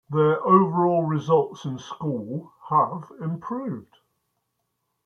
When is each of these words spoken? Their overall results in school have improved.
Their 0.09 0.41
overall 0.43 1.03
results 1.03 1.63
in 1.63 1.77
school 1.77 2.51
have 2.71 3.11
improved. 3.21 3.97